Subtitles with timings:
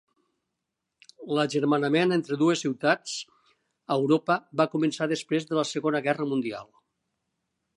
[1.39, 3.13] L'agermanament entre dues ciutats
[3.49, 6.73] a Europa va començar després de la Segona Guerra Mundial.